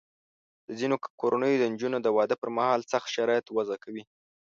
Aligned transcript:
د 0.67 0.69
ځینو 0.79 0.95
کورنیو 1.21 1.61
د 1.61 1.63
نجونو 1.73 1.97
د 2.01 2.07
واده 2.17 2.35
پر 2.41 2.49
مهال 2.57 2.81
سخت 2.91 3.07
شرایط 3.15 3.45
وضع 3.51 3.77
کوي. 3.83 4.03